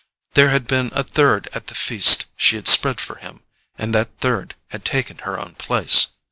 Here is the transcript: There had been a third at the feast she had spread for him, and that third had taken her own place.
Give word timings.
There 0.33 0.49
had 0.49 0.65
been 0.65 0.89
a 0.95 1.03
third 1.03 1.47
at 1.53 1.67
the 1.67 1.75
feast 1.75 2.25
she 2.35 2.55
had 2.55 2.67
spread 2.67 2.99
for 2.99 3.17
him, 3.17 3.43
and 3.77 3.93
that 3.93 4.17
third 4.19 4.55
had 4.69 4.83
taken 4.83 5.19
her 5.19 5.39
own 5.39 5.53
place. 5.53 6.07